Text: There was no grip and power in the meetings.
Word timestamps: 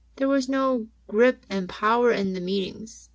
There 0.15 0.27
was 0.27 0.49
no 0.49 0.87
grip 1.05 1.45
and 1.47 1.69
power 1.69 2.11
in 2.11 2.33
the 2.33 2.41
meetings. 2.41 3.07